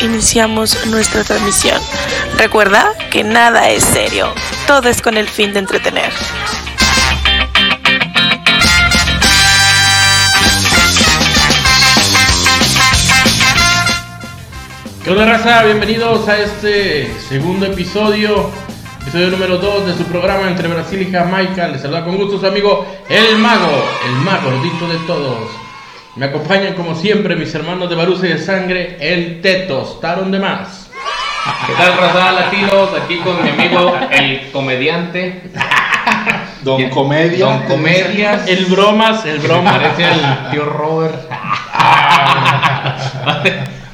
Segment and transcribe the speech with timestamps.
[0.00, 1.80] iniciamos nuestra transmisión.
[2.36, 4.32] Recuerda que nada es serio,
[4.66, 6.12] todo es con el fin de entretener.
[15.04, 15.62] ¿Qué onda raza?
[15.64, 18.50] Bienvenidos a este segundo episodio,
[19.02, 21.68] episodio número 2 de su programa entre Brasil y Jamaica.
[21.68, 25.67] Les saluda con gusto su amigo El Mago, el más gordito de todos.
[26.18, 30.40] Me acompañan como siempre mis hermanos de Barusa y de Sangre, el Tetos, Taron de
[30.40, 30.90] más.
[31.64, 32.88] ¿Qué tal, raza latinos?
[33.00, 35.42] Aquí con mi amigo, el comediante.
[36.62, 37.46] Don Comedia.
[37.46, 38.48] Don Comedias.
[38.48, 39.78] El Bromas, el Bromas.
[39.78, 41.14] parece al tío Robert.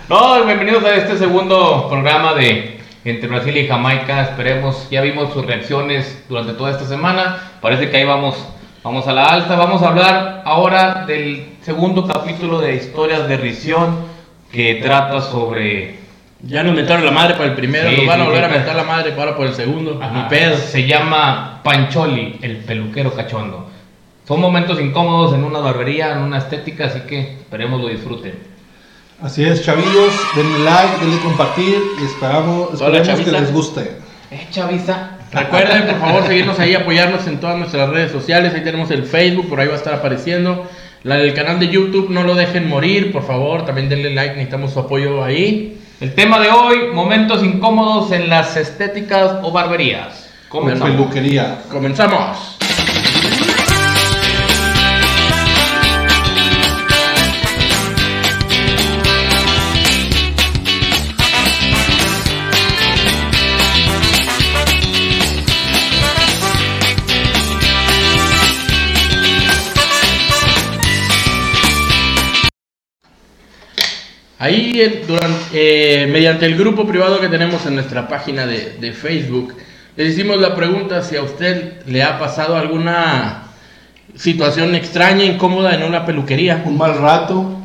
[0.09, 4.23] no, bienvenidos a este segundo programa de Entre Brasil y Jamaica.
[4.23, 7.37] Esperemos, ya vimos sus reacciones durante toda esta semana.
[7.61, 8.35] Parece que ahí vamos,
[8.83, 9.57] vamos a la alta.
[9.57, 13.97] Vamos a hablar ahora del segundo capítulo de Historias de Risión
[14.53, 15.97] que trata sobre
[16.43, 18.59] Ya nos metaron la madre para el primero, Sí, nos van a volver sí, a
[18.59, 19.99] meter la madre para por el segundo.
[20.01, 20.29] Ajá.
[20.29, 20.59] Pedo.
[20.59, 23.71] Se llama Pancholi, el peluquero cachondo.
[24.29, 28.35] Son momentos incómodos en una barbería, en una estética, así que esperemos lo disfruten.
[29.23, 30.15] Así es, chavillos.
[30.37, 33.81] Denle like, denle compartir y esperamos, esperemos que les guste.
[34.31, 35.19] Eh, Chavisa.
[35.33, 38.53] Recuerden, por favor, seguirnos ahí, apoyarnos en todas nuestras redes sociales.
[38.55, 40.69] Ahí tenemos el Facebook, por ahí va a estar apareciendo.
[41.05, 43.67] La del canal de YouTube, no lo dejen morir, por favor.
[43.67, 45.79] También denle like, necesitamos su apoyo ahí.
[46.01, 50.31] El tema de hoy, momentos incómodos en las estéticas o barberías.
[50.49, 50.97] Comenzamos.
[50.97, 51.59] Peluquería.
[51.71, 52.57] Comenzamos.
[74.45, 79.55] Ahí, durante- eh, mediante el grupo privado que tenemos en nuestra página de, de Facebook,
[79.97, 83.45] les hicimos la pregunta si a usted le ha pasado alguna
[84.15, 86.63] situación extraña, incómoda en una peluquería.
[86.67, 87.59] Un mal rato.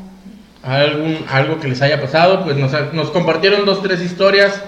[0.63, 4.63] Algún, algo que les haya pasado, pues nos, compartieron dos, tres historias.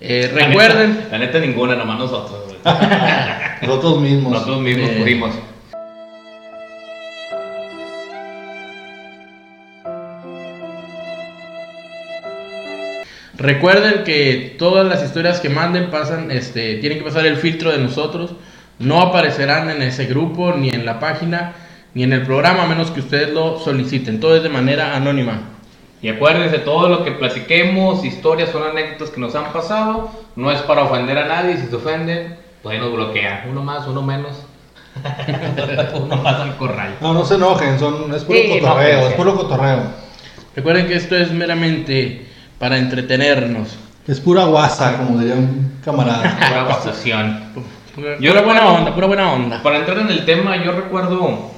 [0.00, 2.56] Eh, La recuerden, neta- La neta, ninguna, nomás nosotros.
[3.62, 4.32] Nosotros mismos.
[4.32, 4.96] Nosotros mismos Eh.
[4.98, 5.30] pudimos.
[13.42, 17.78] Recuerden que todas las historias que manden pasan, este, tienen que pasar el filtro de
[17.78, 18.34] nosotros.
[18.78, 21.54] No aparecerán en ese grupo, ni en la página,
[21.94, 24.18] ni en el programa, a menos que ustedes lo soliciten.
[24.18, 25.40] Todo es de manera anónima.
[26.00, 30.10] Y acuérdense, todo lo que platiquemos, historias, son anécdotas que nos han pasado.
[30.34, 31.58] No es para ofender a nadie.
[31.58, 33.48] Si se ofenden, pues ahí nos bloquean.
[33.50, 34.32] Uno más, uno menos.
[35.94, 36.96] uno más al corral.
[37.00, 39.82] No, no se enojen, son, es puro Sí, cotorreo, es puro cotorreo.
[40.54, 42.26] Recuerden que esto es meramente
[42.62, 43.76] para entretenernos.
[44.06, 46.22] Es pura guasa, como diría un camarada.
[47.02, 47.42] Pura.
[47.92, 49.60] Pura, Yo pura buena onda, pura buena onda.
[49.64, 51.50] Para entrar en el tema, yo recuerdo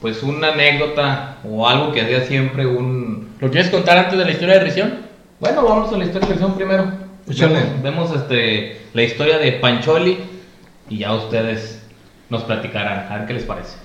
[0.00, 3.28] pues una anécdota o algo que hacía siempre un...
[3.40, 5.00] ¿Lo quieres contar antes de la historia de Risión?
[5.38, 6.90] Bueno, vamos a la historia de Risión primero.
[7.26, 10.16] Vemos, vemos, este, la historia de Pancholi
[10.88, 11.86] y ya ustedes
[12.30, 13.12] nos platicarán.
[13.12, 13.76] A ver qué les parece.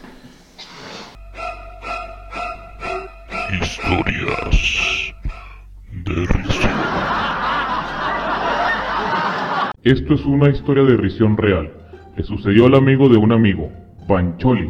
[3.51, 4.96] Historias
[9.83, 11.71] Esto es una historia de risión real.
[12.15, 13.69] Le sucedió al amigo de un amigo,
[14.07, 14.69] Pancholi.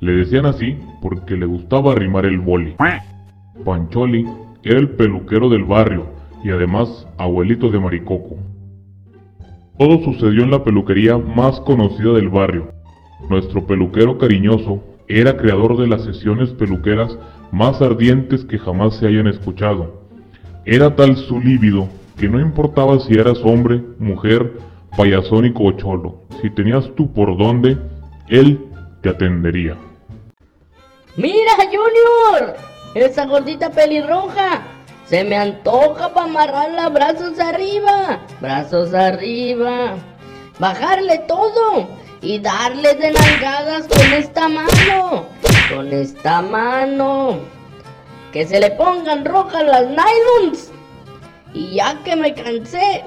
[0.00, 2.76] Le decían así porque le gustaba arrimar el boli.
[3.64, 4.26] Pancholi
[4.62, 6.06] era el peluquero del barrio
[6.42, 8.36] y además abuelito de Maricoco.
[9.78, 12.72] Todo sucedió en la peluquería más conocida del barrio.
[13.28, 17.18] Nuestro peluquero cariñoso era creador de las sesiones peluqueras
[17.52, 19.99] más ardientes que jamás se hayan escuchado.
[20.64, 24.52] Era tal su líbido que no importaba si eras hombre, mujer,
[24.96, 26.22] payasónico o cholo.
[26.42, 27.78] Si tenías tú por dónde,
[28.28, 28.68] él
[29.00, 29.76] te atendería.
[31.16, 32.56] Mira, Junior,
[32.94, 34.62] esa gordita pelirroja.
[35.06, 39.94] Se me antoja para amarrarla brazos arriba, brazos arriba.
[40.58, 41.88] Bajarle todo
[42.20, 45.24] y darle de nalgadas con esta mano,
[45.74, 47.59] con esta mano.
[48.32, 50.72] Que se le pongan rojas las nylons.
[51.52, 53.02] Y ya que me cansé,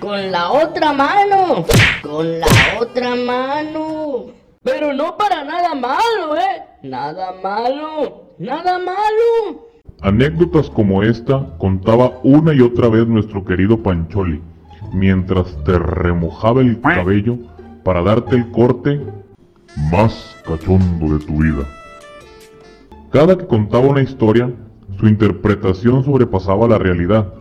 [0.00, 1.64] con la otra mano,
[2.02, 2.46] con la
[2.80, 4.26] otra mano.
[4.62, 6.62] Pero no para nada malo, ¿eh?
[6.82, 9.68] Nada malo, nada malo.
[10.00, 14.40] Anécdotas como esta contaba una y otra vez nuestro querido Pancholi,
[14.92, 17.36] mientras te remojaba el cabello
[17.82, 19.00] para darte el corte
[19.90, 21.64] más cachondo de tu vida.
[23.10, 24.52] Cada que contaba una historia,
[24.98, 27.32] su interpretación sobrepasaba la realidad,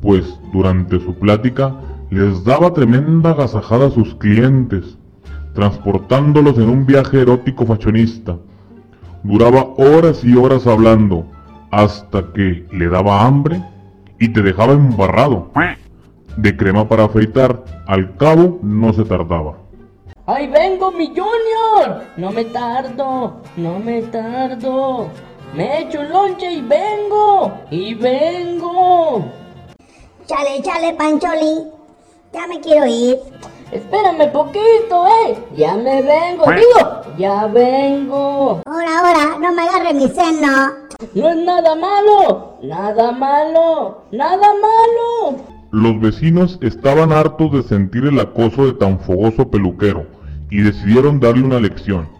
[0.00, 1.76] pues durante su plática
[2.10, 4.98] les daba tremenda agasajada a sus clientes,
[5.54, 8.36] transportándolos en un viaje erótico fashionista.
[9.22, 11.26] Duraba horas y horas hablando,
[11.70, 13.62] hasta que le daba hambre
[14.18, 15.50] y te dejaba embarrado.
[16.36, 19.56] De crema para afeitar, al cabo no se tardaba.
[20.26, 22.02] ¡Ahí vengo, mi Junior!
[22.16, 25.08] No me tardo, no me tardo.
[25.54, 29.24] Me echo un lonche y vengo, y vengo.
[30.26, 31.66] Chale, chale, Pancholi.
[32.32, 33.18] Ya me quiero ir.
[33.72, 35.38] Espérame poquito, eh.
[35.56, 38.60] Ya me vengo, digo, ya vengo.
[38.66, 40.86] Ahora, ahora, no me agarre mi seno.
[41.14, 45.42] No es nada malo, nada malo, nada malo.
[45.72, 50.06] Los vecinos estaban hartos de sentir el acoso de tan fogoso peluquero
[50.50, 52.15] y decidieron darle una lección.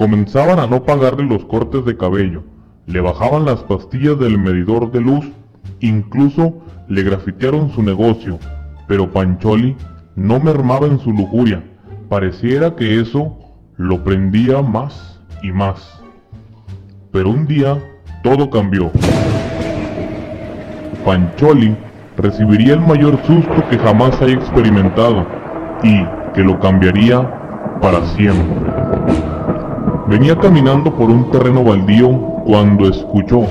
[0.00, 2.42] Comenzaban a no pagarle los cortes de cabello,
[2.86, 5.28] le bajaban las pastillas del medidor de luz,
[5.80, 6.54] incluso
[6.88, 8.38] le grafitearon su negocio,
[8.88, 9.76] pero Pancholi
[10.16, 11.62] no mermaba en su lujuria,
[12.08, 13.36] pareciera que eso
[13.76, 16.02] lo prendía más y más.
[17.12, 17.76] Pero un día
[18.22, 18.90] todo cambió.
[21.04, 21.76] Pancholi
[22.16, 25.26] recibiría el mayor susto que jamás haya experimentado
[25.82, 28.89] y que lo cambiaría para siempre.
[30.10, 32.10] Venía caminando por un terreno baldío
[32.44, 33.46] cuando escuchó.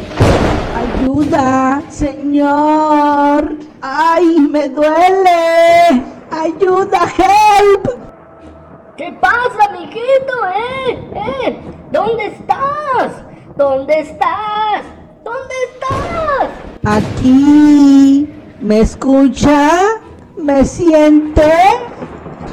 [0.76, 3.56] Ayuda, señor.
[3.82, 6.04] Ay, me duele.
[6.30, 7.88] Ayuda, help.
[8.98, 11.10] ¿Qué pasa, mijito, eh?
[11.16, 11.62] ¿Eh?
[11.94, 13.24] ¿Dónde estás?
[13.56, 14.84] ¿Dónde estás?
[15.24, 16.50] ¿Dónde estás?
[16.84, 18.30] Aquí.
[18.60, 19.80] ¿Me escucha?
[20.36, 21.54] ¿Me siente?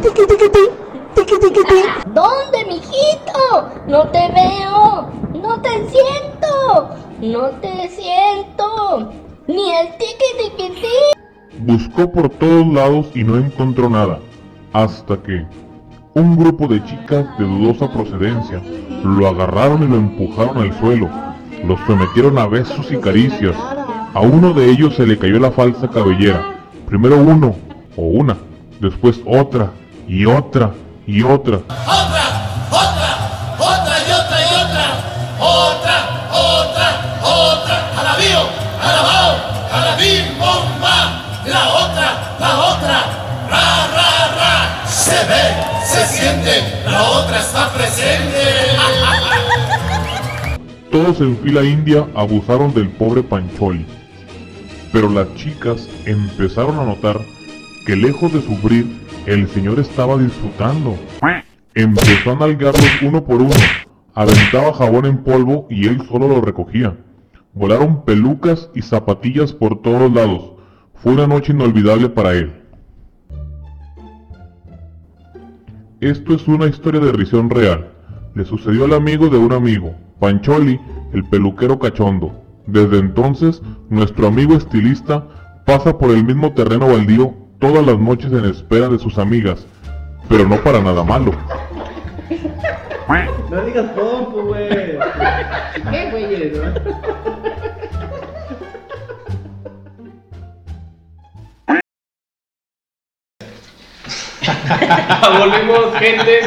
[0.00, 0.85] Tiki, tiki, ti.
[1.26, 1.82] Ti.
[2.14, 3.68] ¿Dónde, mijito?
[3.88, 5.10] No te veo.
[5.34, 6.90] No te siento.
[7.20, 9.12] No te siento.
[9.48, 11.58] Ni el tiki tiki ti.
[11.58, 14.20] Buscó por todos lados y no encontró nada,
[14.72, 15.44] hasta que
[16.14, 18.62] un grupo de chicas de dudosa procedencia
[19.02, 21.10] lo agarraron y lo empujaron al suelo,
[21.64, 23.56] lo sometieron a besos y caricias.
[24.14, 27.56] A uno de ellos se le cayó la falsa cabellera, primero uno
[27.96, 28.36] o una,
[28.80, 29.72] después otra
[30.06, 30.72] y otra
[31.06, 31.58] y otra.
[31.58, 32.24] otra,
[32.70, 33.18] otra,
[33.58, 34.86] otra y otra y otra,
[35.38, 38.40] otra, otra, otra, alabío,
[38.82, 39.36] alabao,
[39.72, 43.04] alabim, bomba, la otra, la otra,
[43.48, 45.54] ra, ra, ra, se ve,
[45.84, 48.40] se siente, la otra está presente.
[50.90, 53.86] Todos en fila india abusaron del pobre Pancholi.
[54.92, 57.20] Pero las chicas empezaron a notar
[57.86, 58.86] que lejos de sufrir,
[59.26, 60.96] el señor estaba disfrutando.
[61.74, 63.54] Empezó a nalgarlos uno por uno,
[64.14, 66.96] aventaba jabón en polvo y él solo lo recogía.
[67.52, 70.52] Volaron pelucas y zapatillas por todos lados.
[70.94, 72.52] Fue una noche inolvidable para él.
[76.00, 77.92] Esto es una historia de risión real.
[78.34, 80.78] Le sucedió al amigo de un amigo, Pancholi,
[81.12, 82.44] el peluquero cachondo.
[82.66, 85.26] Desde entonces, nuestro amigo estilista
[85.64, 89.66] pasa por el mismo terreno baldío todas las noches en espera de sus amigas,
[90.28, 91.32] pero no para nada malo.
[93.50, 94.68] No digas pompo, güey.
[94.68, 96.26] ¿Qué, güey?
[105.38, 106.40] Volvimos, gente.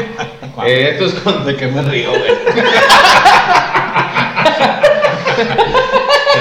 [0.66, 1.46] Eh, esto es con...
[1.46, 2.20] ¿De qué me río, güey?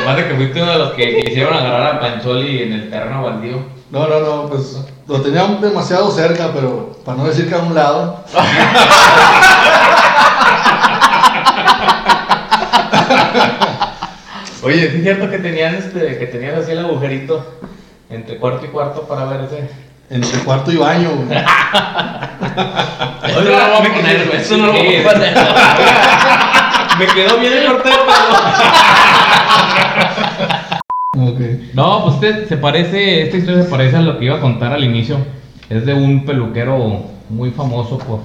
[0.09, 3.59] Pasa que fuiste uno de los que quisieron agarrar a Pancholi en el terreno baldío.
[3.91, 7.75] No, no, no, pues lo teníamos demasiado cerca, pero para no decir que a un
[7.75, 8.25] lado.
[14.63, 17.45] Oye, ¿sí es cierto que tenían este, que tenían así el agujerito
[18.09, 19.69] entre cuarto y cuarto para verse?
[20.09, 21.37] Entre cuarto y baño, güey.
[23.27, 24.41] Eso no lo voy a poner, güey.
[24.41, 25.37] Eso no lo voy a poner.
[26.99, 28.39] Me quedó bien el corte de pelo.
[31.73, 34.73] No, pues este se parece, esta historia se parece a lo que iba a contar
[34.73, 35.17] al inicio.
[35.69, 38.19] Es de un peluquero muy famoso por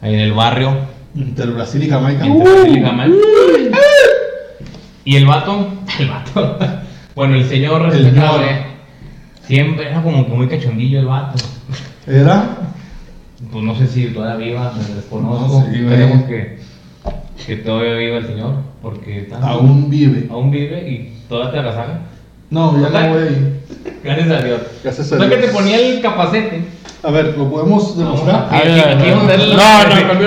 [0.00, 0.76] ahí en el barrio.
[1.14, 2.24] Entre Brasil y Jamaica.
[2.26, 3.16] entre Brasil y Jamaica.
[5.04, 6.58] Y el vato, el vato,
[7.14, 8.66] bueno, el señor respetable,
[9.46, 11.38] siempre era como que muy cachondillo el vato.
[12.06, 12.56] ¿Era?
[13.52, 15.60] Pues no sé si todavía viva, me desconozco.
[15.60, 15.80] No, sí.
[15.80, 16.58] Esperemos que,
[17.46, 20.28] que todavía viva el señor, porque tanto- Aún vive.
[20.30, 21.98] aún vive y todavía te agasaja.
[22.50, 23.28] No, ya no, güey.
[24.02, 24.60] Gracias a Dios.
[24.82, 25.46] Gracias a sea que Dios.
[25.50, 26.64] te ponía el capacete
[27.02, 28.48] A ver, ¿lo podemos demostrar?
[28.50, 30.22] Aquí, aquí, aquí vamos a el- No, no, con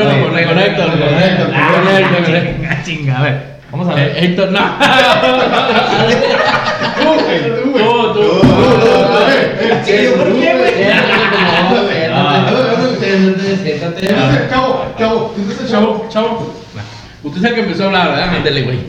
[0.60, 1.50] Héctor, con Héctor,
[2.70, 3.54] ah, Chinga, a ver.
[3.72, 4.24] Vamos a Eh, ver.
[4.24, 4.60] Héctor, no.
[7.00, 7.04] Tú.
[7.04, 7.74] Tú, tú.
[7.74, 8.48] Tú, tú, tú,
[9.30, 10.74] eh, eh, eh, ¿Por qué, güey?
[12.14, 12.34] Ah,
[16.10, 16.53] chavo.
[17.24, 18.36] Usted es el que empezó a hablar, ¿verdad?
[18.36, 18.80] Ándale, güey.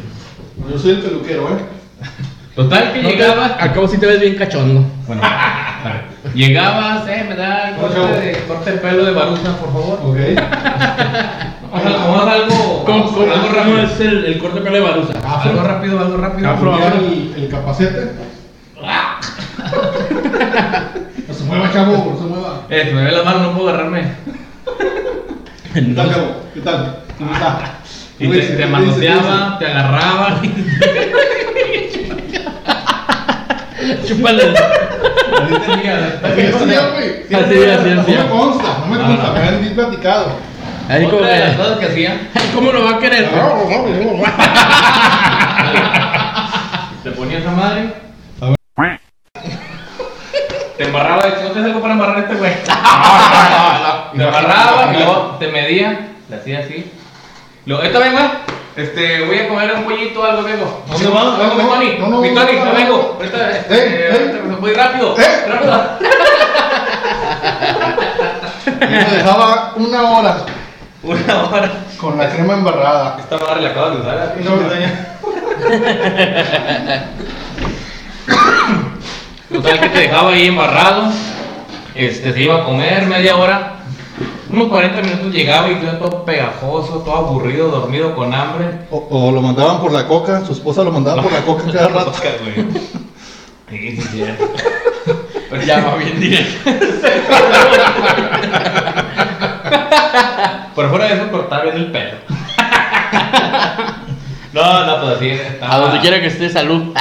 [0.70, 1.58] Yo soy el peluquero, ¿eh?
[2.56, 3.52] Total que No te- llegabas.
[3.58, 4.84] Al cabo sí te ves bien cachondo.
[5.06, 6.34] Bueno, a ver.
[6.34, 10.00] llegabas, eh, me da el corte, de, corte de pelo de barusa, por favor.
[10.04, 10.16] Ok.
[11.74, 13.82] Haz algo, haz algo, ¿Cómo, cómo, algo cómo rápido.
[13.82, 15.12] es el, el corte de pelo de barusa?
[15.42, 16.48] Algo rápido, algo rápido.
[16.50, 16.72] Afro.
[16.72, 18.12] Mira el, el capacete.
[21.26, 22.60] No se mueva, chavo, no se mueva.
[22.70, 24.12] Eh, se me ve la mano, no puedo agarrarme.
[25.74, 26.26] ¿Qué tal, chavo?
[26.54, 26.98] ¿Qué tal?
[27.18, 27.78] ¿Cómo está?
[28.24, 30.40] Y ¿Qué te, te ¿Qué manoteaba, te agarraba.
[34.08, 34.42] Chúpale.
[34.48, 36.72] Así es, güey.
[37.34, 40.38] Así es, así No me consta, no me consta, me han bien platicado.
[40.88, 41.56] Ahí como de las que.
[41.58, 43.28] cosas que hacía, ¿Cómo lo va a querer?
[47.04, 47.92] te ponía esa madre.
[48.40, 49.00] A ver.
[50.78, 52.52] Te embarraba, de hecho, ¿no tienes algo para embarrar este güey?
[54.16, 56.90] Te embarraba y luego te medía, le hacía así.
[57.66, 58.40] Luego, esta venga,
[58.76, 60.84] este, voy a comer un pollito o algo, vengo.
[60.90, 61.36] ¿Dónde va?
[61.38, 63.14] Vengo, mi Tony, no, no, mi Tony, no, vengo.
[63.16, 64.42] Ahorita, Eh, este, eh.
[64.60, 65.44] voy rápido, Eh.
[65.48, 65.82] rápido.
[68.80, 70.36] Me dejaba una hora
[71.02, 71.70] Una hora.
[71.98, 73.16] con la crema embarrada.
[73.18, 74.34] Esta madre la acabas de usar.
[74.44, 74.50] No,
[79.56, 81.12] Total que te dejaba ahí embarrado.
[81.94, 83.73] Este, se iba a comer media hora.
[84.54, 88.66] Unos 40 minutos llegaba y yo todo pegajoso, todo aburrido, dormido, con hambre.
[88.92, 91.88] O, o lo mandaban por la coca, su esposa lo mandaba por la coca cada
[91.88, 92.12] rato.
[92.42, 92.66] güey.
[93.70, 94.24] Sí, sí, sí.
[95.50, 96.70] Pero ya va bien directo.
[100.76, 102.16] Por fuera de eso cortaba bien el pelo.
[104.52, 105.74] No, no, pues así estaba.
[105.74, 106.94] A donde quiera que esté, salud.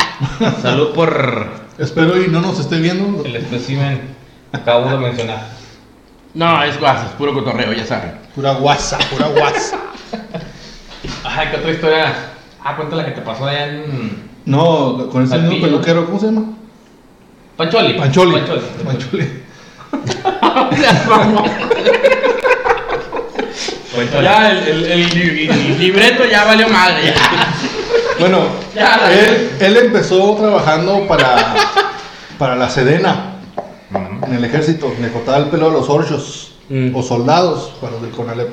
[0.63, 3.24] Salud por Espero y no nos esté viendo.
[3.24, 4.01] el espécimen
[4.50, 5.45] que acabo de mencionar.
[6.34, 8.13] No, es guasa, es puro cotorreo, ya saben.
[8.34, 9.78] Pura guasa, pura guasa.
[11.24, 12.13] Ay, ¿qué otra historia?
[12.63, 16.44] Ah, cuéntala que te pasó allá en No, con ese mismo peluquero, ¿cómo se llama?
[17.58, 17.94] Pancholi.
[17.94, 18.32] Pancholi.
[18.34, 18.62] Pancholi.
[18.84, 19.44] Pancholi.
[21.10, 21.50] Pancholi.
[24.24, 27.13] Ya el, el, el li- el libreto ya valió madre.
[27.13, 27.48] Ya.
[28.20, 28.40] Bueno,
[28.75, 31.54] Ya, la- él, él empezó trabajando para,
[32.40, 33.33] para la Sedena,
[34.27, 34.94] en el ejército.
[35.01, 36.96] Le cortaba el pelo a los orchos, Mm.
[36.96, 38.50] o soldados, para los del Conalep.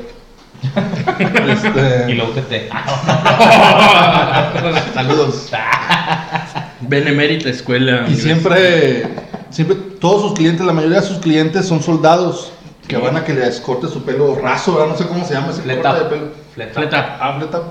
[1.49, 2.71] Este, Y la UTT.
[4.95, 5.49] Saludos.
[6.81, 8.07] Benemérita escuela.
[8.09, 9.07] Y siempre,
[9.51, 12.53] siempre, todos sus clientes, la mayoría de sus clientes son soldados
[12.89, 14.89] que van a que les corte su pelo raso, ¿verdad?
[14.93, 15.91] no sé cómo se llama ese Fleta.
[15.91, 16.27] corte de pelo.
[16.55, 16.75] Fleta.
[16.75, 17.19] Fleta.
[17.21, 17.63] Ah, fleta.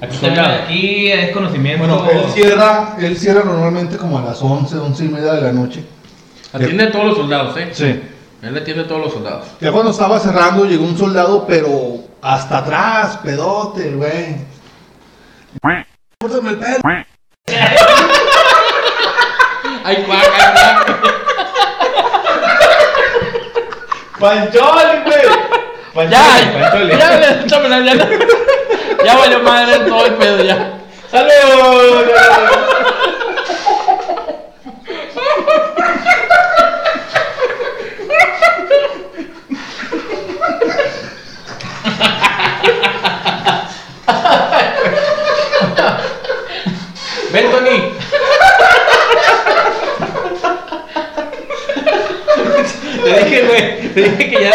[0.00, 0.48] Aquí, Soldado.
[0.48, 1.86] también- aquí es conocimiento.
[1.86, 5.52] Bueno, él cierra, él cierra normalmente como a las 11, 11 y media de la
[5.52, 5.84] noche.
[6.52, 7.70] Atiende a todos los soldados, ¿eh?
[7.72, 8.02] Sí.
[8.42, 9.46] Él atiende a todos los soldados.
[9.60, 14.36] Ya cuando estaba cerrando llegó un soldado, pero hasta atrás, pedote, güey.
[16.18, 16.80] Córtame el pelo.
[19.84, 21.00] Ay, cuac.
[24.18, 26.10] Pancholi, güey.
[26.10, 26.22] Ya,
[26.60, 26.92] Pancholi.
[26.92, 27.94] ya, ya, échamela, ya,
[29.04, 30.78] ya valió madre todo el pedo, ya.
[31.10, 32.06] ¡Salud!
[47.32, 47.92] Ven, Tony.
[53.04, 54.16] Te dije, güey.
[54.16, 54.50] Te dije que ya.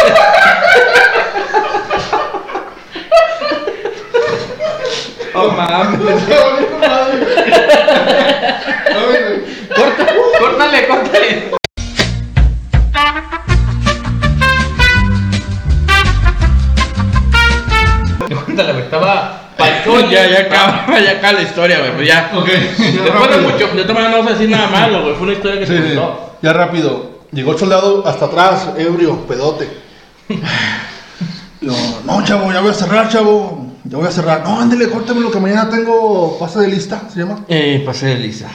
[5.34, 6.00] Oh, mames.
[9.74, 10.06] Corta,
[10.40, 11.30] córtale, córtale.
[18.44, 18.84] Cuéntale, güey.
[18.84, 20.10] Estaba Pancholi.
[20.10, 21.92] Ya, ya acaba, ya acaba la historia, güey.
[21.92, 22.30] Pues ya.
[22.34, 25.14] Ok, Después de mucho, de todas maneras no vamos a decir nada malo, güey.
[25.14, 26.36] Fue una historia que Sí, se sí, contó.
[26.42, 27.15] ya rápido.
[27.32, 29.68] Llegó el soldado hasta atrás, ebrio, pedote.
[31.60, 33.66] No, no, chavo, ya voy a cerrar, chavo.
[33.84, 34.42] Ya voy a cerrar.
[34.44, 37.44] No, ándele, córtemelo que mañana tengo pase de lista, ¿se llama?
[37.48, 38.48] Eh, pasé de lista.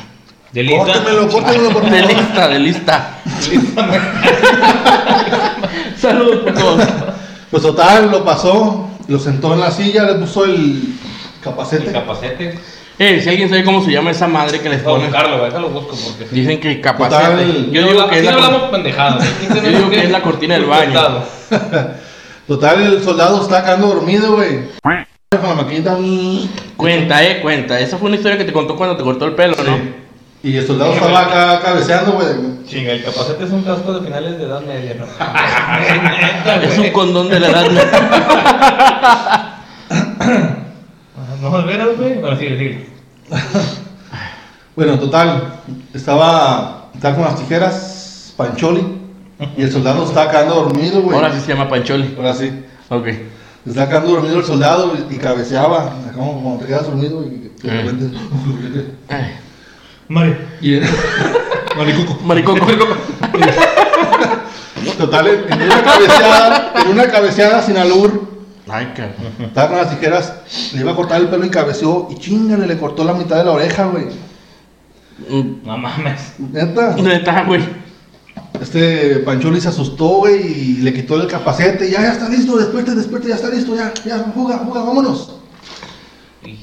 [0.52, 0.86] De lista.
[0.86, 2.16] Córtemelo, córtemelo, por De favor.
[2.18, 3.18] lista, de lista.
[5.98, 6.84] Saludos por todos.
[7.50, 10.96] Pues total, lo pasó, lo sentó en la silla, le puso el
[11.44, 11.88] capacete.
[11.88, 12.60] El capacete.
[13.04, 15.10] Eh, si alguien sabe cómo se llama esa madre que les pone.
[15.10, 16.26] güey, déjalo busco porque.
[16.30, 17.32] Dicen que capacete.
[17.32, 19.28] Total, Yo digo que es Aquí la hablamos pendejadas.
[19.56, 21.24] Yo digo que es la cortina del baño.
[22.48, 24.66] Total, el soldado está quedando dormido, güey.
[24.84, 25.98] Con la maquinita.
[26.78, 27.80] Cuenta, eh, cuenta.
[27.80, 29.80] Esa fue una historia que te contó cuando te cortó el pelo, ¿no?
[30.44, 32.28] Y el soldado estaba acá cabeceando, güey.
[32.68, 35.08] Chinga, el capacete es un casco de finales de edad media, ¿no?
[36.68, 37.68] Es un condón de la edad
[40.20, 40.52] media.
[41.42, 42.20] No, de veras, güey.
[42.20, 42.86] Bueno, sigue, sigue.
[44.76, 45.56] Bueno, total,
[45.94, 48.86] estaba, estaba con las tijeras, Pancholi,
[49.58, 51.16] y el soldado estaba quedando dormido, güey.
[51.18, 52.14] Ahora sí se llama Pancholi.
[52.18, 52.52] Ahora sí.
[52.90, 53.08] Ok.
[53.66, 57.52] Estaba quedando dormido el soldado y, y cabeceaba, como cuando te quedas dormido y de
[57.64, 57.84] Eh.
[57.84, 58.18] repente...
[59.10, 59.36] Ay,
[60.08, 60.36] Mari.
[60.62, 60.80] Y
[61.78, 62.20] Maricuco.
[62.24, 62.66] Maricoco.
[64.98, 68.31] Total, en en una cabeceada, en una cabeceada sin albur,
[68.72, 69.16] Ay, cabrón.
[69.48, 70.34] estaba con las tijeras,
[70.74, 73.44] le iba a cortar el pelo y cabeceó, y chingale, le cortó la mitad de
[73.46, 74.06] la oreja, güey.
[75.30, 76.34] Mm, No mames.
[76.40, 76.96] Neta.
[76.96, 77.62] Neta, güey.
[78.62, 81.90] Este Pancholi se asustó, güey, y le quitó el capacete.
[81.90, 85.36] Ya, ya está listo, despierte, despierte, ya está listo, ya, ya, fuga, fuga, vámonos.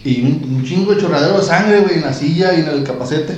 [0.05, 2.85] Y un, un chingo de chorradero de sangre, güey, en la silla y en el
[2.85, 3.37] capacete.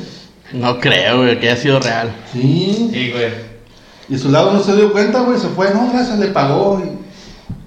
[0.52, 2.10] No creo, güey, que haya sido real.
[2.32, 2.90] Sí.
[2.92, 3.50] Sí, güey.
[4.08, 6.82] Y su lado no se dio cuenta, güey, se fue, no, gracias, le pagó.
[6.84, 7.09] Y...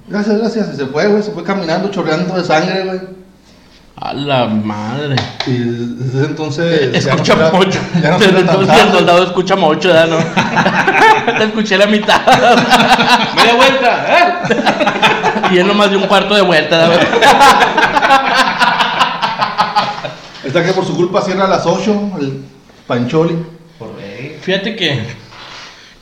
[0.08, 3.00] Gracias, gracias, y se fue, güey, se fue caminando, chorreando de sangre, güey.
[3.96, 5.16] A la madre.
[5.46, 7.06] Y desde entonces.
[7.06, 7.80] ya no Escucha mucho.
[8.02, 10.08] Ya no Desde será tan entonces el soldado escucha mucho, ¿verdad?
[10.08, 11.34] No?
[11.38, 12.22] Te escuché la mitad.
[13.36, 14.34] Media vuelta, ¿eh?
[15.52, 17.08] y él nomás dio un cuarto de vuelta, ¿verdad?
[20.44, 22.44] Está que por su culpa cierra a las 8, el
[22.88, 23.38] Pancholi.
[24.42, 25.02] Fíjate que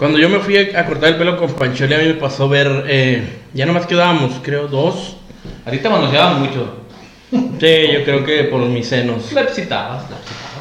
[0.01, 2.85] cuando yo me fui a cortar el pelo con Pancholi, a mí me pasó ver.
[2.87, 3.21] eh,
[3.53, 5.15] ya nomás quedábamos, creo, dos.
[5.63, 6.77] A ti te manoseaban mucho.
[7.29, 9.31] Sí, yo creo que por mis senos.
[9.31, 10.05] La excitabas.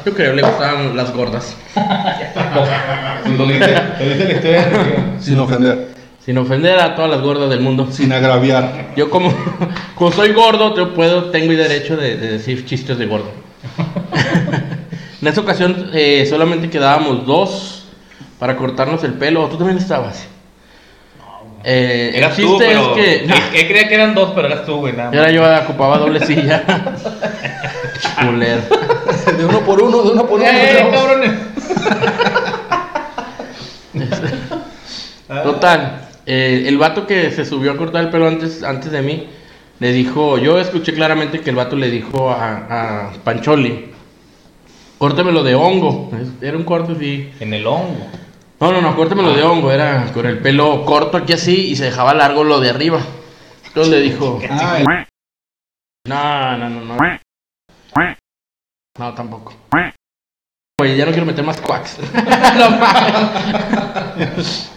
[0.05, 1.57] Yo creo le gustaban las gordas.
[3.35, 4.69] Lo dice, lo dice la historia.
[5.19, 5.87] Sin ofender,
[6.23, 7.87] Sin ofender a todas las gordas del mundo.
[7.89, 8.91] sin agraviar.
[8.95, 9.33] Yo como,
[9.95, 13.31] como soy gordo, yo puedo, tengo el derecho de, de decir chistes de gordo.
[15.19, 17.80] en esa ocasión eh, solamente quedábamos dos
[18.41, 19.47] para cortarnos el pelo.
[19.49, 20.25] ¿Tú también estabas?
[21.63, 22.95] Eh, el Eras tú, pero...
[22.97, 23.15] es que...
[23.25, 25.11] Él- él creía que eran dos, pero eras tú, güey, nada.
[25.13, 26.63] Era yo ocupaba doble silla.
[29.37, 30.49] De uno por uno, de uno por uno.
[30.49, 31.31] ¡Eh, cabrones!
[35.43, 39.27] Total, eh, el vato que se subió a cortar el pelo antes, antes de mí,
[39.79, 43.91] le dijo, yo escuché claramente que el vato le dijo a, a Pancholi,
[44.97, 46.09] córtemelo de hongo.
[46.41, 47.29] Era un corte así.
[47.39, 48.07] En el hongo.
[48.61, 49.71] No, no, no, córtemelo de hongo.
[49.71, 52.99] Era con el pelo corto aquí así y se dejaba largo lo de arriba.
[53.67, 54.39] Entonces le dijo,
[56.07, 56.97] no, no, no, no.
[58.99, 59.53] No, tampoco.
[60.81, 61.97] Oye, ya no quiero meter más quacks.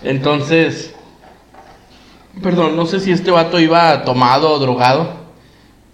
[0.02, 0.94] Entonces,
[2.42, 5.24] perdón, no sé si este vato iba tomado o drogado.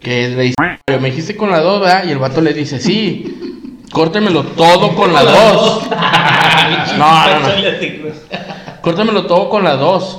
[0.00, 0.54] Que le dice,
[0.86, 2.04] "Pero me dijiste con la 2, ¿verdad?
[2.06, 3.49] Y el vato le dice, sí,
[3.90, 5.82] córtemelo todo con la 2.
[6.98, 7.48] No, no, no.
[8.80, 10.18] Córtemelo todo con la 2.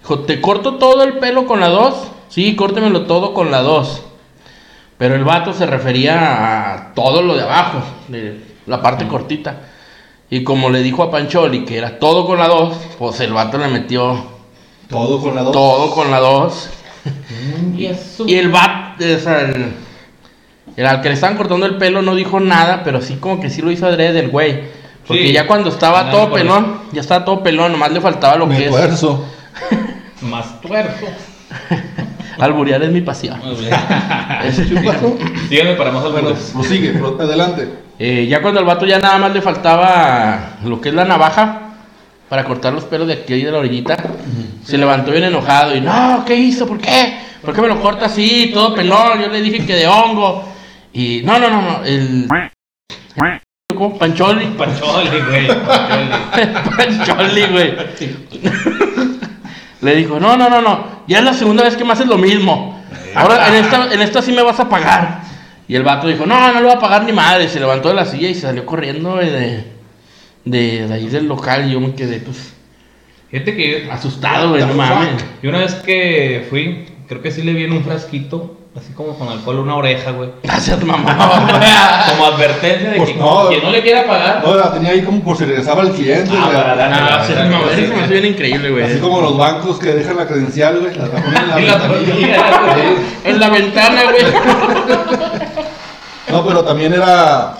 [0.00, 1.94] Dijo, ¿te corto todo el pelo con la 2?
[2.28, 4.02] Sí, córtemelo todo con la 2.
[4.98, 9.56] Pero el vato se refería a todo lo de abajo, de la parte cortita.
[10.30, 13.58] Y como le dijo a Pancholi que era todo con la 2, pues el vato
[13.58, 14.24] le metió
[14.88, 15.52] todo con la dos.
[15.52, 16.70] todo con la 2.
[18.26, 19.72] y el vato, o sea, el,
[20.76, 23.50] el al que le estaban cortando el pelo no dijo nada, pero sí como que
[23.50, 24.60] sí lo hizo adrede del güey.
[25.06, 25.32] Porque Sí.
[25.32, 28.64] ya cuando estaba todo pelón, ya estaba todo pelón, nomás le faltaba lo Me que
[28.66, 28.70] es.
[28.70, 29.24] tuerzo.
[30.22, 31.06] Más tuerzo.
[32.38, 33.40] Alburear es mi pasión.
[33.42, 35.16] ¿Qué pasó?
[35.48, 36.50] Síganme para más Bueno, albures.
[36.52, 37.68] prosigue, pro- adelante.
[37.98, 41.60] Eh, ya cuando al vato ya nada más le faltaba lo que es la navaja
[42.28, 43.96] para cortar los pelos de aquí y de la orillita,
[44.64, 46.66] se levantó bien enojado y no, ¿qué hizo?
[46.66, 47.18] ¿Por qué?
[47.44, 49.20] ¿Por qué me lo corta así, todo pelón?
[49.20, 50.51] Yo le dije que de hongo.
[50.92, 52.28] Y no, no, no, no, el...
[53.74, 53.98] ¿Cómo?
[53.98, 54.46] Pancholi.
[54.58, 55.48] Pancholi, güey.
[55.48, 56.46] Pancholi.
[56.76, 57.74] Pancholi, güey.
[59.80, 62.16] Le dijo, no, no, no, no, ya es la segunda vez que me haces lo
[62.16, 62.80] mismo.
[63.16, 65.22] Ahora en esta, en esta sí me vas a pagar.
[65.66, 67.48] Y el vato dijo, no, no lo va a pagar ni madre.
[67.48, 69.64] Se levantó de la silla y se salió corriendo de,
[70.44, 71.66] de, de ahí del local.
[71.68, 72.54] Y yo me quedé, pues,
[73.32, 75.24] Fíjate que yo, asustado, güey, no mames.
[75.42, 79.16] yo una vez que fui, creo que sí le vi en un frasquito, así como
[79.18, 80.30] con alcohol, una oreja, güey.
[80.42, 82.06] Gracias, mamá.
[82.10, 83.48] Como advertencia de Pues que no.
[83.48, 84.42] quien no le quiera pagar.
[84.44, 86.30] No, la tenía ahí como por si regresaba el cliente.
[86.34, 86.56] Ah, güey.
[86.56, 88.84] para darle- No, sí, mamá, eso se me hace bien increíble, güey.
[88.84, 90.94] Así como los bancos que dejan la credencial, güey.
[90.94, 92.96] La ponen.
[93.24, 94.24] En la ventana, güey.
[96.30, 97.56] No, pero también era.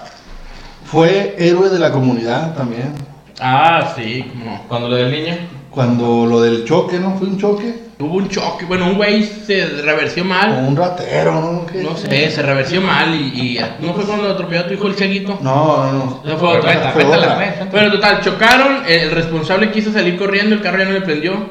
[0.85, 2.92] Fue héroe de la comunidad también.
[3.40, 4.64] Ah, sí, como.
[4.68, 5.37] Cuando lo del niño.
[5.70, 7.16] Cuando lo del choque, ¿no?
[7.18, 7.83] Fue un choque.
[8.04, 10.64] Hubo un choque, bueno, un güey se reversió O mal.
[10.66, 11.66] un ratero, ¿no?
[11.66, 11.82] ¿Qué?
[11.82, 14.94] No sé, se reversió mal y, y ¿no fue cuando atropelló a tu hijo el
[14.94, 15.38] cieguito?
[15.40, 16.36] No, no, no.
[16.38, 16.90] Fue otra.
[16.92, 17.36] Fue otra.
[17.36, 17.70] pues.
[17.70, 21.50] Bueno, total, chocaron, el responsable quiso salir corriendo, el carro ya no le prendió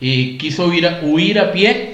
[0.00, 1.92] y quiso huir a, huir a pie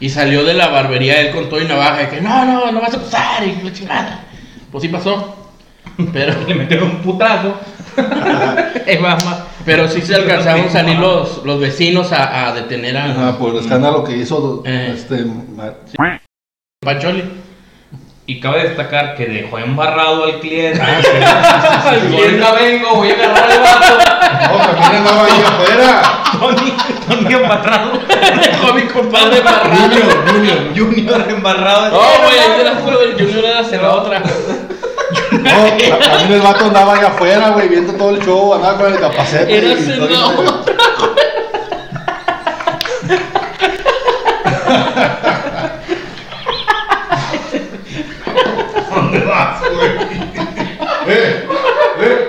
[0.00, 2.80] y salió de la barbería él con todo y navaja de que no, no, no
[2.80, 4.24] vas a pasar y la chingada.
[4.70, 5.48] Pues sí pasó,
[6.12, 7.54] pero, Le metieron un putazo.
[8.86, 13.04] Eh, mamá, pero sí se alcanzaron a salir los, los vecinos a, a detener a
[13.04, 14.92] Ajá, por el escándalo que hizo Eh.
[14.94, 15.26] este.
[15.26, 15.74] ma-
[16.82, 17.22] Pancholi.
[18.24, 20.80] Y cabe destacar que dejó embarrado al cliente.
[20.82, 24.48] Ah, ahorita vengo, voy a agarrar al vato.
[24.48, 26.02] No, también andaba ahí afuera.
[26.32, 26.72] Tony,
[27.08, 27.92] Tony embarrado.
[28.42, 29.76] Dejó a mi compadre embarrado.
[29.76, 30.58] Junior, Junior.
[30.76, 31.90] Junior embarrado.
[31.90, 34.22] No, güey, ahí te la juro, el Junior era la otra.
[35.42, 38.92] No, ta- también el vato andaba allá afuera, güey, viendo todo el show, andaba con
[38.92, 39.58] el capacete.
[39.58, 40.74] Era otra.
[48.94, 49.90] ¿Dónde vas, güey?
[51.08, 51.46] ¡Eh!
[52.00, 52.28] ¡Eh!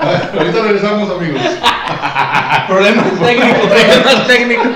[0.00, 1.40] A ver, Ahorita regresamos, amigos.
[2.68, 4.66] Problemas técnicos, problemas técnicos.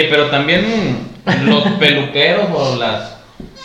[0.00, 1.08] Oye, pero también
[1.44, 3.16] los peluqueros o las,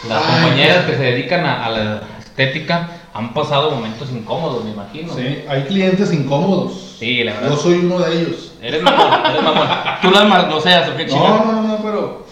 [0.10, 4.72] las Ay, compañeras que se dedican a, a la estética han pasado momentos incómodos, me
[4.72, 5.14] imagino.
[5.14, 6.96] Sí, hay clientes incómodos.
[7.00, 7.58] Sí, la Yo verdad.
[7.58, 8.52] soy uno de ellos.
[8.62, 9.68] Eres mamón, eres mamón.
[10.02, 12.26] Tú las manoseas o qué No, no, no, pero.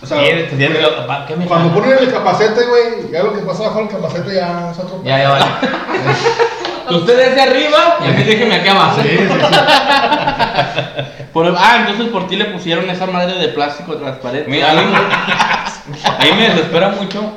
[0.00, 0.78] O sea, Sí, eres- tienes-
[1.10, 4.34] va, ¿qué me cuando ponen el capacete, güey, ya lo que pasa bajo el capacete
[4.36, 5.02] ya es otro.
[5.04, 5.44] Ya, ya vale.
[6.90, 9.00] Usted desde arriba y a mí déjeme aquí abajo.
[9.02, 9.28] Sí, sí, sí.
[11.32, 14.50] Por- ah, entonces por ti le pusieron esa madre de plástico transparente.
[14.50, 17.32] Mira, a mí, a mí me desespera mucho,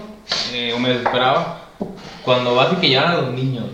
[0.53, 1.59] eh, o me desesperaba,
[2.23, 3.65] cuando vas y que llevan a los niños.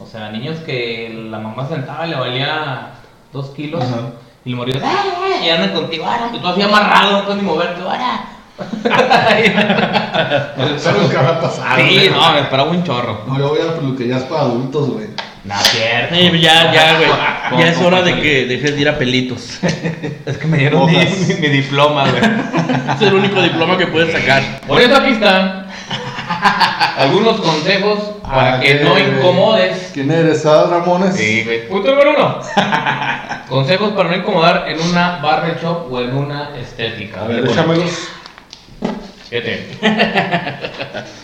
[0.00, 2.90] O sea, niños que la mamá sentaba y le valía
[3.32, 4.10] dos kilos Ajá.
[4.44, 4.80] y el morir,
[5.42, 8.20] y andan contigo, ahora, y tú así amarrado, no puedes ni moverte, ahora.
[10.76, 11.80] Eso nunca va a pasar.
[11.80, 12.10] Sí, güey.
[12.10, 13.22] no, me esperaba un chorro.
[13.26, 15.06] No, yo voy a peluquerías para adultos, güey.
[15.44, 16.14] No, cierto.
[16.14, 17.60] Sí, ya, ya, güey.
[17.60, 19.58] Ya es hora de que dejes de ir a pelitos.
[20.26, 22.22] Es que me dieron mi, mi- mi diploma, güey.
[22.94, 24.60] Es el único diploma que puedes sacar.
[24.68, 25.66] Por eso aquí están
[26.96, 29.90] algunos consejos para Ah, que no incomodes.
[29.92, 30.42] ¿Quién eres?
[30.42, 31.16] ¿Sad Ramones?
[31.16, 31.68] Sí, güey.
[31.68, 32.38] Punto número uno.
[33.48, 37.22] consejos para no incomodar en una barber shop o en una estética.
[37.22, 37.90] A ver, échamelos.
[39.32, 39.66] Fíjate.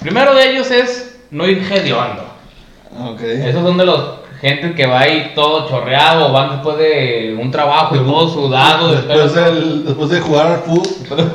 [0.00, 2.24] Primero de ellos es no ir hediondo.
[2.98, 3.20] Ok.
[3.20, 4.00] Esos son de los
[4.40, 8.92] gente que va ahí todo chorreado, van después de un trabajo y todo sudado.
[8.92, 11.32] Después, del- después de jugar al fútbol,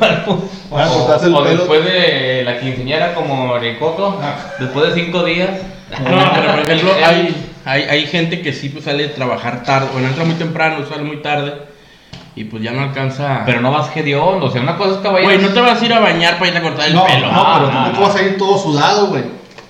[0.71, 1.57] van a cortarse el o, o pelo.
[1.57, 4.19] después de la quinceañera como Ricoto,
[4.59, 5.49] después de cinco días.
[5.91, 9.89] No, pero por ejemplo, hay, hay, hay gente que sí pues, sale a trabajar tarde,
[9.93, 11.53] bueno, entra muy temprano, sale muy tarde
[12.35, 13.43] y pues ya no alcanza.
[13.45, 15.23] Pero no vas hediondo, o sea, una cosa es que vayas...
[15.23, 17.31] güey, no te vas a ir a bañar para ir a cortar el No, pelo.
[17.31, 18.07] no, pero no, tampoco no.
[18.07, 19.23] vas a ir todo sudado, güey.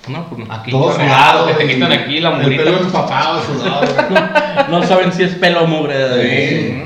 [0.08, 0.54] No, pues no.
[0.54, 1.46] Aquí Todo sudado.
[1.46, 3.80] que te quitan aquí la El pelo empapado, sudado.
[4.68, 5.94] No saben si es pelo o mugre.
[6.22, 6.82] Sí.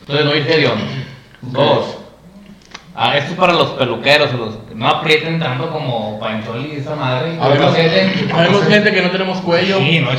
[0.00, 0.84] Entonces no ir hediondo.
[1.42, 1.95] Dos.
[2.98, 6.94] Ah, esto es para los peluqueros, los que no aprieten tanto como Pancholi y esa
[6.94, 7.36] madre.
[7.40, 7.74] Habemos-.
[8.30, 9.78] Sabemos gente que no tenemos cuello.
[9.78, 10.10] Sí, no,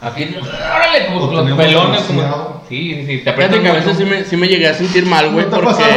[0.00, 0.36] Aquí,
[0.74, 2.02] órale, como Lo los pelones.
[2.02, 2.62] Como...
[2.68, 5.04] Sí, sí, sí, te aprietan que a veces sí me, sí me llegué a sentir
[5.06, 5.94] mal, güey, ¿No te ha porque pasado?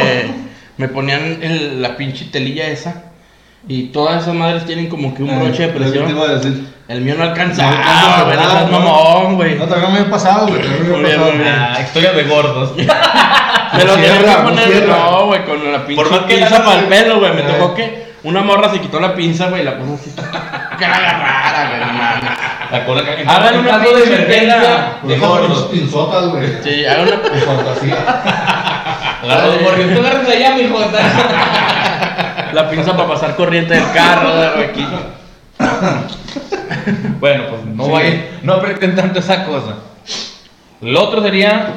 [0.76, 3.04] me ponían el- la pinche telilla esa
[3.68, 6.10] y todas esas madres tienen como que un broche de que te presión.
[6.10, 6.66] iba a decir.
[6.88, 8.80] El mío no No alcanzaba, alcanza a güey, no ¿no?
[8.80, 9.54] mamón, güey.
[9.56, 10.62] No, me pasado, güey.
[11.46, 12.72] Ah, historia de gordos.
[13.78, 16.58] Me lo No tenía que poner, no, güey, con la pinche Por más que pinza
[16.58, 17.32] la- para el pelo, güey.
[17.34, 17.44] Me Eh.
[17.44, 20.12] tocó que una morra se quitó la pinza, güey, y la puso así.
[20.78, 22.38] Que la agarrara, güey, no mames.
[22.70, 25.48] ¿Te acuerdas que Hagan una caso de emergencia de Esas gordos?
[25.62, 26.46] pinches pinzotas, güey.
[26.62, 27.16] Sí, hagan una.
[27.16, 27.96] De fantasía.
[29.22, 29.58] Agarra los
[29.94, 30.78] tú agarras allá, mijo.
[32.52, 34.86] La pinza para pasar corriente del carro, güey, aquí.
[37.20, 37.90] Bueno, pues no Sí.
[37.90, 39.74] vayan, no aprieten tanto esa cosa.
[40.80, 41.72] Lo otro sería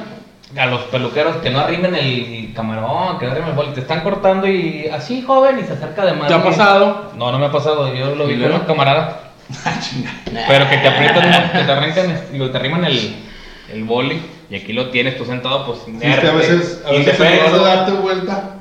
[0.57, 3.71] a los peluqueros que no arrimen el camarón, que no arrimen el boli.
[3.71, 6.27] Te están cortando y así, joven, y se acerca de más.
[6.27, 7.11] ¿Te ha pasado?
[7.15, 7.93] No, no me ha pasado.
[7.93, 9.15] Yo lo ¿Y vi con unos camaradas.
[10.47, 13.15] Pero que te aprietan, que te arrancan, digo, te arriman el,
[13.73, 16.91] el boli y aquí lo tienes tú sentado, pues Sí, es que a veces, a
[16.91, 18.55] veces en lugar de darte vuelta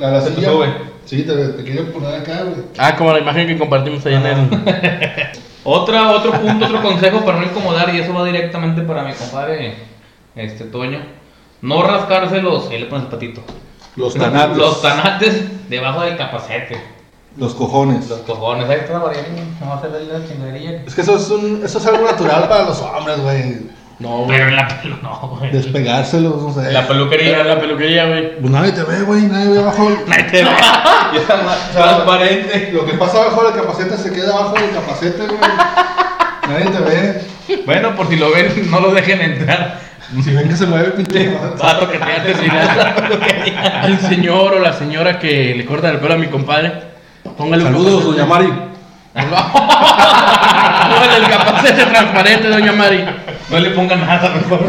[0.00, 0.68] a la silla, sube.
[1.04, 2.66] Sí, te, te quieren poner acá, güey.
[2.78, 4.48] Ah, como la imagen que compartimos ahí en el.
[5.68, 9.74] Otra, otro punto, otro consejo para no incomodar, y eso va directamente para mi compadre
[10.36, 11.00] este Toño.
[11.62, 12.68] No rascarse los.
[12.70, 13.40] Ahí le pones el patito.
[13.96, 14.56] Los tanates.
[14.56, 16.80] Los tanates debajo del capacete.
[17.36, 18.08] Los cojones.
[18.08, 18.68] Los cojones.
[18.68, 19.42] Ahí está la variante.
[19.60, 20.82] No se ve la chingadería.
[20.86, 23.76] Es que eso es, un, eso es algo natural para los hombres, güey.
[23.98, 24.36] No, güey.
[24.36, 25.50] Pero en la pelo no, güey.
[25.50, 26.72] Despegárselos, no sé.
[26.72, 27.44] La peluquería.
[27.44, 28.38] La peluquería, güey.
[28.40, 29.88] Pues nadie te ve, güey, nadie ve abajo.
[30.06, 30.50] Nadie te ve.
[31.14, 32.70] Y está más transparente.
[32.72, 35.40] Lo que pasa abajo del capacete se queda abajo del capacete, güey.
[36.48, 37.62] Nadie te ve.
[37.64, 39.80] Bueno, por si lo ven, no lo dejen entrar.
[40.22, 41.36] Si ven que se mueve, pinche.
[43.82, 46.72] Al señor o la señora que le cortan el pelo a mi compadre,
[47.36, 48.46] póngale un Saludos, doña Mari.
[49.16, 53.04] Póngale el capacete transparente, doña Mari.
[53.50, 54.60] No le pongan nada, mejor.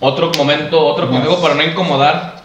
[0.00, 2.40] otro momento, otro consejo para no incomodar.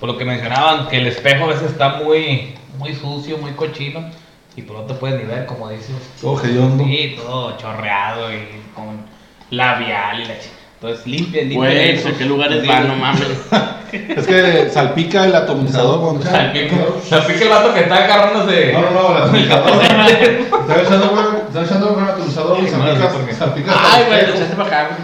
[0.00, 4.10] Por lo que mencionaban, que el espejo a veces está muy, muy sucio, muy cochino.
[4.56, 5.94] Y por no te puedes ni ver, como dices.
[6.20, 6.82] Todo hediondo.
[6.84, 9.04] Sí, todo chorreado y con
[9.50, 10.48] labial y la ch-
[10.80, 11.58] Entonces limpia, limpia.
[11.58, 12.08] Güey, eso.
[12.08, 12.68] ¿a qué lugares Sí.
[12.68, 12.88] van?
[12.88, 13.22] No mames.
[13.90, 16.76] Es que salpica el atomizador Salpica
[17.08, 18.72] salpica el vato que está agarrándose.
[18.72, 19.82] No, no, no, el atomizador.
[20.70, 23.72] Está echando, güey, está echando el atomizador y salpica, salpica.
[23.76, 24.96] Ay, güey, lo echaste para acá.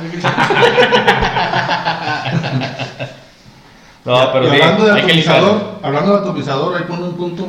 [4.05, 7.49] No, pero Y hablando de atomizador, hablando de atomizador, ahí pone un punto,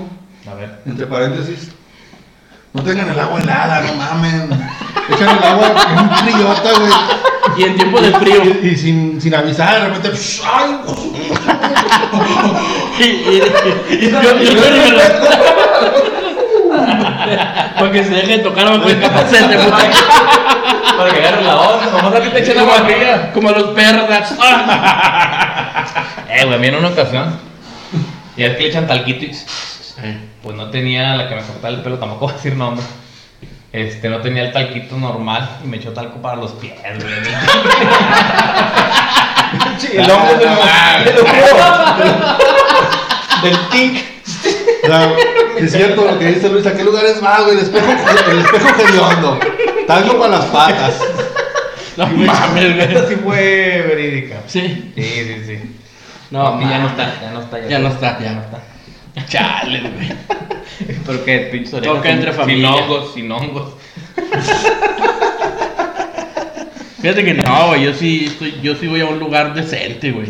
[0.49, 0.79] A ver.
[0.87, 1.71] entre paréntesis.
[2.77, 4.49] No tengan el agua helada, no mamen.
[5.09, 6.91] Echan el agua en un friota, güey.
[7.57, 8.43] Y en tiempo de frío.
[8.43, 10.11] Y, y sin, sin avisar, de repente,
[10.45, 10.77] ¡ay!
[12.99, 13.41] Y, y,
[13.91, 14.61] y- yo- yo-
[17.77, 19.77] Para que se deje tocar bajo el capacete, puta.
[20.97, 23.31] Para que agarre la onda, nomás a ti te Como, agua fría.
[23.33, 24.05] como los perros.
[26.29, 27.39] Eh, güey, a mí en una ocasión,
[28.35, 29.25] y es que le echan talquito
[30.03, 32.85] y pues no tenía la que me cortaba el pelo, tampoco voy a decir nombre.
[33.73, 37.13] Este, no tenía el talquito normal y me echó talco para los pies, güey.
[39.93, 40.49] el hongo del,
[43.43, 44.03] del tic.
[45.57, 47.57] Es cierto lo que dice Luis, ¿a qué lugares va, güey?
[47.57, 47.91] El espejo,
[48.31, 49.39] el espejo hediondo.
[49.85, 50.95] Talco para las patas.
[51.97, 52.93] No mames, güey.
[52.93, 54.37] Esta sí fue verídica.
[54.47, 54.91] Sí.
[54.95, 55.75] Sí, sí, sí.
[56.29, 57.67] No, No, ya no está, ya no está.
[57.67, 58.59] Ya no está, ya no está.
[59.27, 60.09] Chale, güey.
[61.05, 62.71] Pero que pinches orejas Toca sin- entre Sin familia.
[62.71, 63.73] hongos, sin hongos.
[67.01, 67.83] Fíjate que no, güey.
[67.85, 70.27] Yo sí, estoy, yo sí voy a un lugar decente, güey.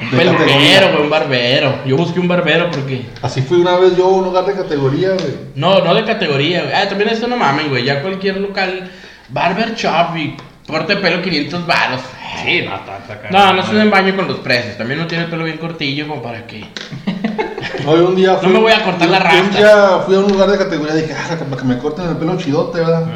[0.00, 1.78] Un De peluquero, güey, un barbero.
[1.86, 3.06] Yo busqué un barbero porque.
[3.22, 5.34] Así fui una vez yo a un lugar de categoría, güey.
[5.54, 6.74] No, no de categoría, güey.
[6.74, 7.84] Ah, también eso no mamen, güey.
[7.84, 8.90] Ya cualquier local.
[9.28, 12.00] Barber shop y corte de pelo 500 baros.
[12.44, 13.32] Sí, no, está, está caro.
[13.32, 14.76] No, no se den baño con los precios.
[14.76, 16.64] También no tiene el pelo bien cortillo, como para qué.
[17.86, 19.58] Hoy un día No me voy a cortar la Un rasta.
[19.58, 22.16] día fui a un lugar de categoría y dije, ah, para que me corten el
[22.16, 23.06] pelo chidote, ¿verdad?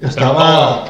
[0.00, 0.84] Estaba.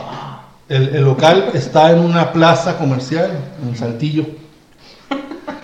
[0.68, 3.30] El, el local está en una plaza comercial,
[3.62, 4.24] en Saltillo.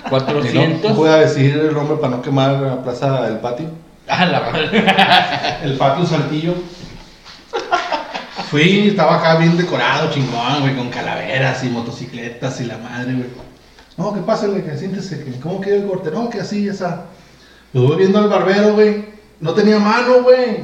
[0.09, 0.90] 400.
[0.90, 3.66] No voy a decir el nombre para no quemar la plaza del patio.
[4.09, 4.85] Ah, la madre.
[5.62, 6.54] El patio Saltillo.
[8.50, 13.26] Fui, estaba acá bien decorado, chingón, güey, con calaveras y motocicletas y la madre, güey.
[13.96, 17.05] No, que pásale, que siéntese, que cómo queda el corte, no, que así, esa.
[17.72, 19.05] Lo voy viendo al barbero, güey.
[19.40, 20.61] No tenía mano, güey.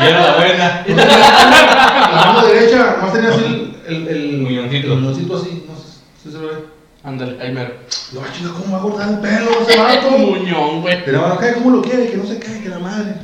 [0.00, 0.84] Y era la buena.
[2.10, 3.44] La mano derecha, más tenía así
[3.86, 4.92] el, el, el Muñoncito.
[4.94, 5.82] el muñoncito así, no sé
[6.22, 6.64] si se ve.
[7.04, 7.74] Ándale, ahí mero.
[8.12, 10.10] Lo va chinga, ¿cómo va a cortar el pelo ese vato?
[10.18, 11.04] Muñón, güey.
[11.04, 11.52] Pero bueno, ¿qué?
[11.54, 12.10] ¿Cómo lo quiere?
[12.10, 13.14] Que no se cae, que la madre.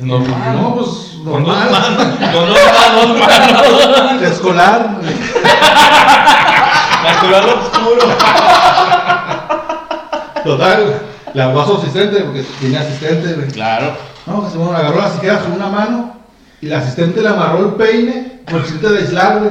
[0.00, 0.56] Normal.
[0.56, 0.88] No, pues
[1.24, 1.70] Con dos normal.
[1.70, 2.32] manos.
[2.32, 3.08] Con dos manos,
[4.54, 5.02] manos.
[7.12, 8.00] Oscuro.
[10.44, 11.00] Total,
[11.34, 13.48] le habló a su asistente, porque tiene asistente, güey.
[13.48, 13.96] Claro.
[14.26, 16.16] No, que se bueno, agarró la siquiera con una mano
[16.60, 19.50] y la asistente le amarró el peine el chiste de aislar, güey.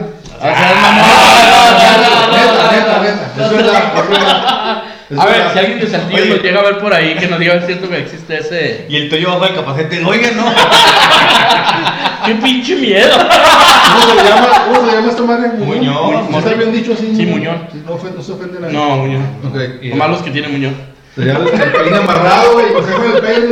[2.72, 3.02] Neta.
[3.38, 4.84] Es verdad, es verdad.
[4.86, 7.38] Es A ver, si alguien de Saltillo nos llega a ver por ahí, que nos
[7.40, 8.86] diga, es cierto que existe ese.
[8.88, 10.04] Y el tuyo bajo el capacete.
[10.06, 10.46] Oiga, no.
[12.26, 13.18] ¡Qué pinche miedo!
[13.18, 15.48] ¿Cómo se llama, cómo se llama esta madre?
[15.58, 16.32] Muñón.
[16.32, 17.14] ¿No está bien dicho así?
[17.16, 17.68] Sí, Muñón.
[17.86, 18.74] No, se ofende a nadie.
[18.74, 19.26] No, Muñón.
[19.44, 19.56] Ok.
[19.84, 20.76] Lo malo es que tiene Muñón.
[21.16, 22.72] Sería el, el peine amarrado, güey.
[22.72, 23.48] Con el peine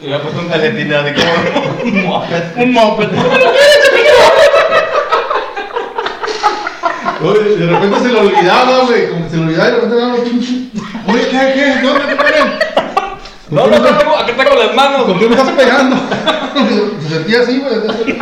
[0.00, 0.04] y.
[0.04, 1.32] Y le ha puesto un calcetín así como.
[2.62, 3.08] Un moped.
[7.24, 9.08] Oye, de repente se le olvidaba, güey.
[9.08, 10.54] Como que se le olvidaba y de repente daba pinche.
[11.06, 11.80] Oye, ¿qué, qué?
[11.86, 12.58] ¿Dónde te ponen?
[13.50, 15.02] No, no, no, tengo, aquí tengo las manos.
[15.04, 15.96] ¿Con qué me estás pegando?
[17.02, 17.74] Se sentía así, güey.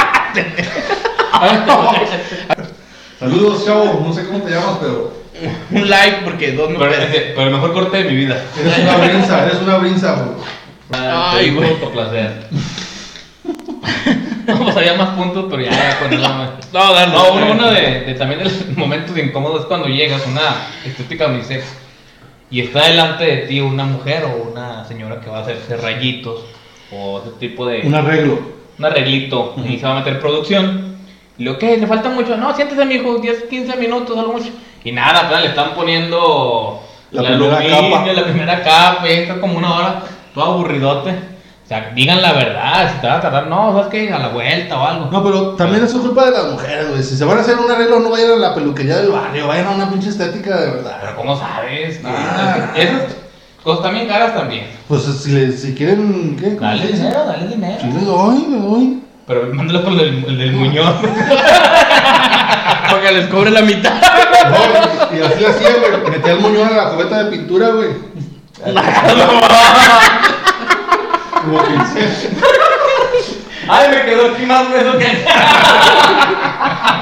[3.18, 4.02] Saludos, chavo.
[4.06, 5.12] No sé cómo te llamas, pero.
[5.70, 7.10] un like porque dos no Pero, pueden.
[7.34, 8.42] pero el mejor corte de mi vida.
[8.58, 10.36] Eres una brinza, eres una brinza, güey.
[10.92, 11.74] Ay, güey.
[11.92, 12.48] placer.
[14.46, 16.28] No, pues había más puntos, pero ya, ya con eso
[16.72, 17.12] No, dale.
[17.12, 20.56] No, uno, uno de, de también de los momentos incómodos es cuando llegas a una
[20.84, 21.64] estética unisex
[22.50, 26.40] y está delante de ti una mujer o una señora que va a hacerse rayitos
[26.92, 28.40] o ese tipo de Un arreglo.
[28.78, 30.96] un arreglito y se va a meter producción.
[31.38, 34.50] Y lo que le falta mucho, no, siéntese mijo, 10, 15 minutos, algo mucho.
[34.84, 38.12] Y nada, pues, le están poniendo La el primera aluminio, capa.
[38.12, 40.02] la primera capa, y está como una hora,
[40.34, 41.31] todo aburridote.
[41.64, 44.28] O sea, digan la verdad, si te va a tardar, no, sabes que a la
[44.28, 45.08] vuelta o algo.
[45.10, 47.02] No, pero también eso es culpa de las mujeres, güey.
[47.02, 49.66] Si se van a hacer un arreglo, no vayan a la peluquería del barrio, vayan
[49.68, 51.14] a una pinche estética de Pero verdad.
[51.16, 52.00] ¿cómo sabes?
[52.04, 52.72] Ah.
[52.76, 53.02] esas
[53.62, 54.66] cosas también caras también.
[54.88, 56.56] Pues si, le- si quieren, ¿qué?
[56.56, 57.78] ¿Cómo Dale dinero, dale dinero.
[57.80, 59.02] Sí, le doy, le doy.
[59.26, 60.94] Pero mándalo con el el del Muñoz.
[62.90, 63.94] Para que les cobre la mitad.
[64.50, 66.10] No, y así hacía, güey.
[66.10, 67.90] Metía el moñón a la cubeta de pintura, güey.
[73.68, 75.24] Ay, me quedó aquí más grueso que.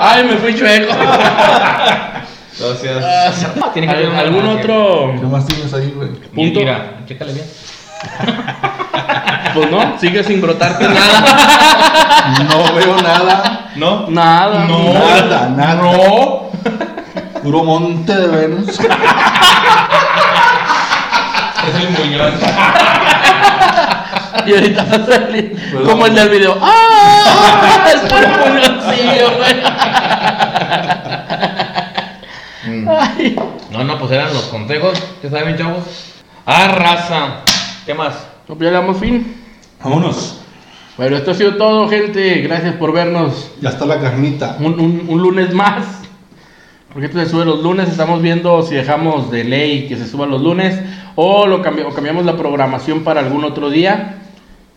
[0.03, 0.95] Ay, me fui chueco.
[2.59, 3.47] Gracias.
[3.73, 6.11] Tiene que haber ¿Al- una ¿Algún otro ¿Qué más tienes ahí, güey?
[6.11, 6.61] punto?
[6.61, 7.47] Mira, chécale bien.
[9.55, 12.37] Pues no, sigue sin brotarte nada.
[12.49, 13.71] No veo nada.
[13.77, 14.07] ¿No?
[14.09, 14.65] Nada.
[14.67, 14.93] No.
[14.93, 15.75] Nada, nada.
[15.75, 16.51] No.
[17.43, 18.69] Puro monte de Venus.
[18.69, 18.79] Es
[21.75, 22.33] el Muñoz.
[24.47, 25.87] Y ahorita va a salir Perdón.
[25.89, 26.57] como el del video.
[26.61, 27.87] ¡Ah!
[27.95, 29.57] Es por un puñoncillo, güey.
[32.89, 33.37] Ay.
[33.71, 35.01] No, no, pues eran los consejos.
[35.23, 35.85] ¿Qué saben, chavos?
[36.47, 37.43] Ah, raza.
[37.87, 38.15] ¿Qué más?
[38.49, 39.37] No, pues ya le damos fin.
[39.83, 40.41] Vámonos.
[40.97, 42.41] Bueno, esto ha sido todo, gente.
[42.43, 44.57] Gracias por vernos Ya está la carnita.
[44.61, 45.85] un, un- un lunes más.
[46.93, 47.89] Porque esto se sube los lunes.
[47.89, 50.79] Estamos viendo si dejamos de ley que se suba los lunes
[51.15, 54.17] o, lo cambi- o cambiamos la programación para algún otro día.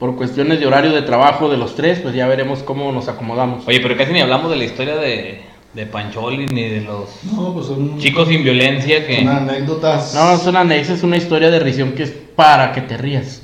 [0.03, 3.65] Por cuestiones de horario de trabajo de los tres, pues ya veremos cómo nos acomodamos.
[3.65, 7.53] Oye, pero casi ni hablamos de la historia de, de Pancholi ni de los No,
[7.53, 9.19] pues son, chicos sin violencia que.
[9.19, 10.13] son anécdotas.
[10.13, 13.43] No, es una anexa, es una historia de risión que es para que te rías.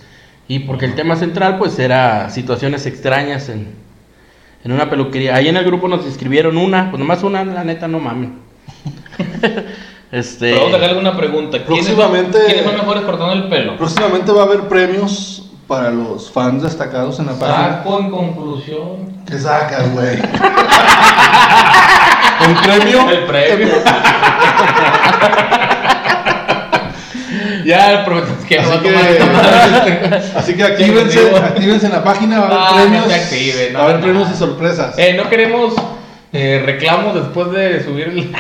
[0.50, 3.70] Y porque el tema central, pues, era situaciones extrañas en,
[4.66, 5.36] en una peluquería.
[5.36, 8.32] Ahí en el grupo nos escribieron una, pues nomás una, la neta, no mames.
[10.12, 10.52] este.
[10.52, 11.64] Pero vamos a dejarle una pregunta.
[11.64, 13.78] ¿Quiénes son, Próximamente- ¿Quiénes son mejores cortando el pelo?
[13.78, 17.78] Próximamente va a haber premios para los fans destacados en la página.
[17.78, 19.14] Saco en conclusión.
[19.28, 20.16] ¿Qué sacas, güey?
[22.48, 23.08] ¿El premio?
[23.10, 23.68] El premio.
[27.66, 28.06] ya el
[28.48, 28.82] que no va Así
[29.84, 33.06] que, así que actívense, actívense en la página, va a haber no premios.
[33.06, 34.06] se activen, no, va a haber no.
[34.06, 34.98] premios y sorpresas.
[34.98, 35.76] Eh, no queremos
[36.32, 38.32] eh, reclamos después de subir el,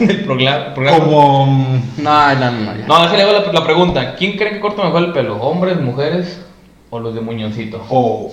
[0.08, 0.74] el programa.
[0.74, 2.86] Como mm, No, no, no, ya.
[2.86, 4.14] No, déjale hago la, la pregunta.
[4.14, 5.36] ¿Quién cree que corta mejor el pelo?
[5.36, 6.40] ¿Hombres, mujeres
[6.90, 7.84] o los de Muñoncito?
[7.88, 8.32] o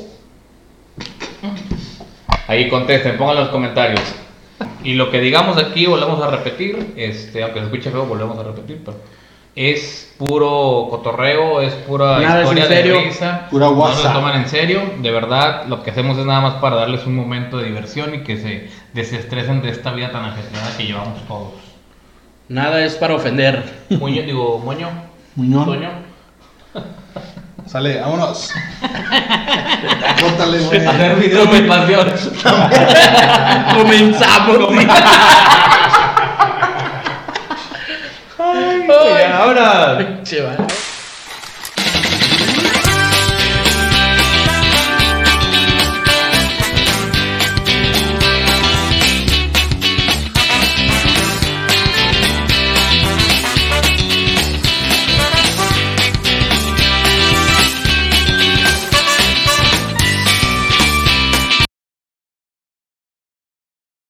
[2.48, 4.02] Ahí contesten, pongan en los comentarios.
[4.84, 8.44] Y lo que digamos aquí volvemos a repetir, este, aunque se escuche feo, volvemos a
[8.44, 8.98] repetir, pero
[9.58, 13.48] es puro cotorreo, es pura Nada es historia en serio, de risa.
[13.50, 14.10] pura no nos guasa.
[14.10, 17.16] lo toman en serio, de verdad, lo que hacemos es nada más para darles un
[17.16, 21.54] momento de diversión y que se desestresen de esta vida tan ajetreada que llevamos todos.
[22.50, 23.64] Nada es para ofender.
[23.90, 24.90] Muño, digo, moño,
[25.36, 25.66] Muñón.
[25.66, 25.90] sueño.
[27.66, 28.52] Sale, vámonos.
[30.22, 30.86] Córtale, güey.
[30.86, 32.08] Hacer videos de pasión.
[33.76, 34.70] Comenzamos.
[39.00, 40.22] Ay, ahora.
[40.24, 40.77] Che, vale.